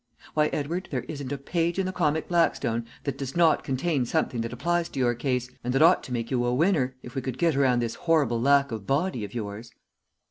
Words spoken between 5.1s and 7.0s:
case, and that ought to make you a winner